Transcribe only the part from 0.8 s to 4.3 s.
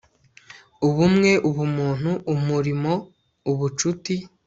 ubumwe, ubumuntu, umurimo, ubucuti